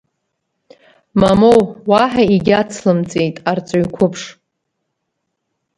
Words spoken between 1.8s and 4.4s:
уаҳа егьацлымҵеит арҵаҩ қәыԥш.